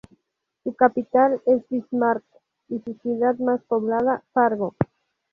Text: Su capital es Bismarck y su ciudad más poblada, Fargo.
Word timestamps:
Su 0.63 0.73
capital 0.73 1.43
es 1.45 1.61
Bismarck 1.69 2.25
y 2.69 2.79
su 2.79 2.95
ciudad 3.03 3.35
más 3.37 3.61
poblada, 3.65 4.23
Fargo. 4.33 4.73